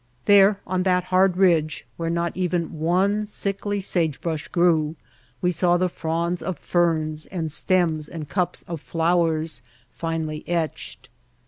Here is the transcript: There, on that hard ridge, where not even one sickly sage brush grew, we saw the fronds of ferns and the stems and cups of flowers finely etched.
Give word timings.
There, 0.25 0.59
on 0.65 0.81
that 0.81 1.03
hard 1.03 1.37
ridge, 1.37 1.85
where 1.95 2.09
not 2.09 2.35
even 2.35 2.79
one 2.79 3.27
sickly 3.27 3.79
sage 3.79 4.19
brush 4.19 4.47
grew, 4.47 4.95
we 5.43 5.51
saw 5.51 5.77
the 5.77 5.89
fronds 5.89 6.41
of 6.41 6.57
ferns 6.57 7.27
and 7.27 7.45
the 7.45 7.49
stems 7.49 8.09
and 8.09 8.27
cups 8.27 8.63
of 8.63 8.81
flowers 8.81 9.61
finely 9.91 10.43
etched. 10.49 11.09